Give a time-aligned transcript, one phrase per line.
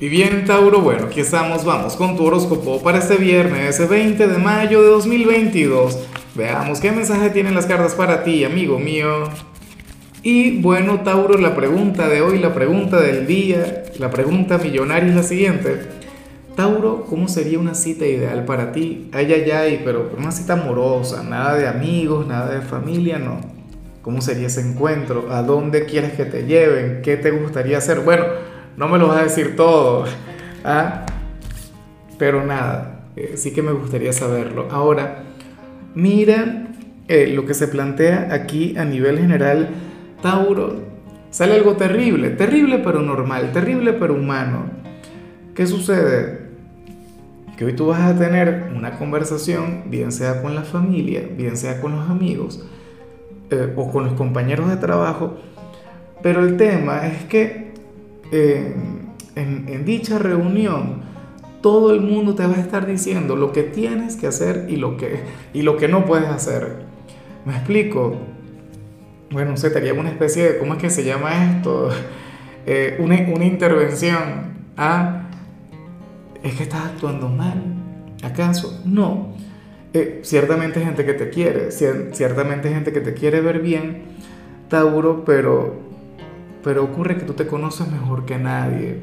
[0.00, 4.28] Y bien, Tauro, bueno, aquí estamos, vamos con tu horóscopo para este viernes, ese 20
[4.28, 5.98] de mayo de 2022.
[6.34, 9.24] Veamos qué mensaje tienen las cartas para ti, amigo mío.
[10.22, 15.16] Y bueno, Tauro, la pregunta de hoy, la pregunta del día, la pregunta millonaria es
[15.16, 15.80] la siguiente.
[16.56, 19.10] Tauro, ¿cómo sería una cita ideal para ti?
[19.12, 23.38] Ay, ay, ay, pero una cita amorosa, nada de amigos, nada de familia, no.
[24.00, 25.30] ¿Cómo sería ese encuentro?
[25.30, 27.02] ¿A dónde quieres que te lleven?
[27.02, 28.00] ¿Qué te gustaría hacer?
[28.00, 28.24] Bueno,
[28.80, 30.06] no me lo vas a decir todo,
[30.64, 31.04] ¿ah?
[32.18, 34.68] pero nada, eh, sí que me gustaría saberlo.
[34.70, 35.24] Ahora,
[35.94, 36.68] mira
[37.06, 39.68] eh, lo que se plantea aquí a nivel general,
[40.22, 40.80] Tauro,
[41.28, 44.70] sale algo terrible, terrible pero normal, terrible pero humano.
[45.54, 46.48] ¿Qué sucede?
[47.58, 51.82] Que hoy tú vas a tener una conversación, bien sea con la familia, bien sea
[51.82, 52.66] con los amigos
[53.50, 55.36] eh, o con los compañeros de trabajo,
[56.22, 57.69] pero el tema es que
[58.30, 61.02] en, dicha reunión,
[61.62, 64.96] todo el mundo te va a estar diciendo lo que tienes que hacer y lo
[64.96, 65.20] que,
[65.52, 66.84] y lo que no puedes hacer.
[67.44, 68.16] ¿Me explico?
[69.30, 71.90] Bueno, no sé, te una especie de, ¿cómo es que se llama esto?
[72.66, 74.52] Eh, una, una, intervención.
[74.76, 75.22] ¿Ah?
[76.42, 77.58] Es que estás actuando mal.
[78.22, 78.82] ¿Acaso?
[78.84, 79.32] No.
[79.92, 84.02] Eh, ciertamente gente que te quiere, ciertamente gente que te quiere ver bien,
[84.68, 85.89] Tauro, pero
[86.62, 88.98] pero ocurre que tú te conoces mejor que nadie.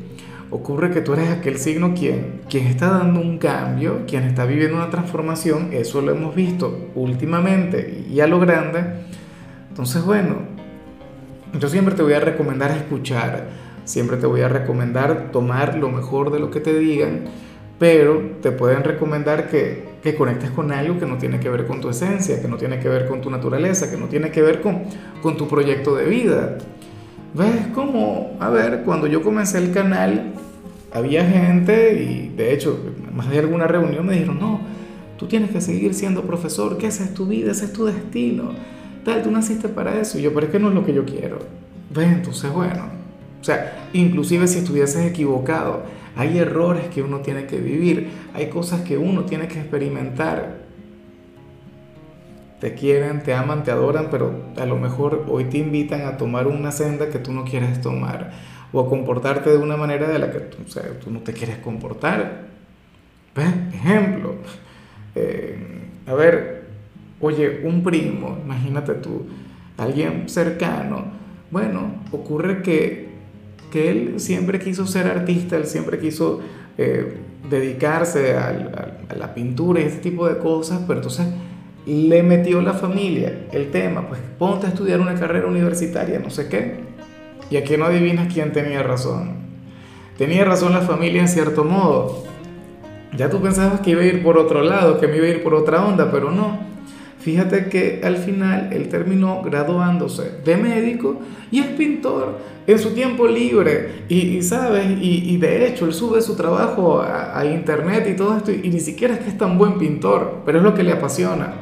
[0.49, 4.77] Ocurre que tú eres aquel signo quien, quien está dando un cambio, quien está viviendo
[4.77, 8.79] una transformación, eso lo hemos visto últimamente y a lo grande.
[9.69, 10.37] Entonces, bueno,
[11.59, 13.49] yo siempre te voy a recomendar escuchar,
[13.83, 17.25] siempre te voy a recomendar tomar lo mejor de lo que te digan,
[17.77, 21.81] pero te pueden recomendar que, que conectes con algo que no tiene que ver con
[21.81, 24.61] tu esencia, que no tiene que ver con tu naturaleza, que no tiene que ver
[24.61, 24.83] con,
[25.21, 26.57] con tu proyecto de vida.
[27.33, 30.33] ¿Ves como, a ver, cuando yo comencé el canal,
[30.93, 32.79] había gente y de hecho,
[33.13, 34.61] más de alguna reunión me dijeron, no,
[35.17, 38.51] tú tienes que seguir siendo profesor, que esa es tu vida, ese es tu destino,
[39.03, 40.17] tal, tú naciste para eso.
[40.17, 41.39] Y yo, pero es que no es lo que yo quiero.
[41.93, 42.07] ¿Ves?
[42.07, 42.85] Entonces, bueno,
[43.39, 45.83] o sea, inclusive si estuvieses equivocado,
[46.15, 50.66] hay errores que uno tiene que vivir, hay cosas que uno tiene que experimentar
[52.59, 56.47] te quieren, te aman, te adoran, pero a lo mejor hoy te invitan a tomar
[56.47, 58.31] una senda que tú no quieres tomar
[58.73, 60.57] o a comportarte de una manera de la que tú,
[61.03, 62.47] tú no te quieres comportar.
[63.35, 63.53] ¿Ves?
[63.73, 64.35] Ejemplo.
[65.15, 65.57] Eh,
[66.07, 66.65] a ver,
[67.21, 69.27] oye, un primo, imagínate tú,
[69.77, 71.05] alguien cercano.
[71.51, 73.09] Bueno, ocurre que,
[73.71, 76.41] que él siempre quiso ser artista, él siempre quiso
[76.77, 77.17] eh,
[77.49, 78.49] dedicarse a,
[79.09, 81.27] a la pintura y ese tipo de cosas, pero entonces
[81.87, 86.49] le metió la familia el tema, pues ponte a estudiar una carrera universitaria, no sé
[86.49, 86.81] qué.
[87.49, 89.37] Y aquí no adivinas quién tenía razón.
[90.17, 92.25] Tenía razón la familia en cierto modo.
[93.15, 95.43] Ya tú pensabas que iba a ir por otro lado, que me iba a ir
[95.43, 96.59] por otra onda, pero no.
[97.27, 101.19] Fíjate que al final él terminó graduándose de médico
[101.51, 104.05] y es pintor en su tiempo libre.
[104.07, 108.69] Y, sabes, y, de hecho él sube su trabajo a, internet y todo esto, y,
[108.69, 111.53] ni siquiera es que es tan buen pintor, pero es lo que le apasiona.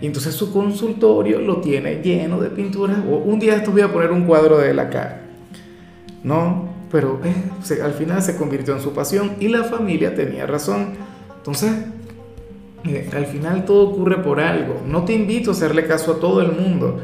[0.00, 2.98] Y entonces su consultorio lo tiene lleno de pinturas.
[3.06, 5.20] Un día esto voy a poner un cuadro de él acá.
[6.24, 10.88] No, pero eh, al final se convirtió en su pasión y la familia tenía razón.
[11.36, 11.70] Entonces,
[13.12, 14.82] al final todo ocurre por algo.
[14.86, 17.00] No te invito a hacerle caso a todo el mundo,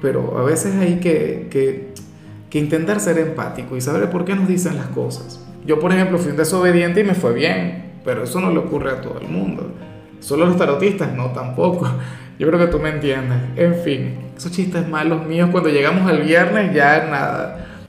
[0.00, 4.76] pero a veces hay que, que, intentar ser empático y saber por qué nos dicen
[4.76, 5.44] las cosas.
[5.66, 8.92] Yo, por ejemplo, fui un desobediente y me fue bien, pero eso no le ocurre
[8.92, 9.72] a todo el mundo.
[10.20, 11.88] Solo los tarotistas, no tampoco.
[12.38, 13.38] Yo creo que tú me entiendes.
[13.56, 17.73] En fin, esos chistes malos míos cuando llegamos al viernes ya nada.